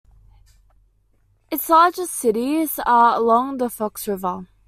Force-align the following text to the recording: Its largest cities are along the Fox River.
Its 1.51 1.69
largest 1.69 2.13
cities 2.15 2.79
are 2.87 3.15
along 3.15 3.57
the 3.57 3.69
Fox 3.69 4.07
River. 4.07 4.47